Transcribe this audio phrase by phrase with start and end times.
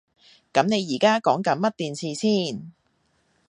[0.51, 2.71] 噉你而家講緊乜電視先？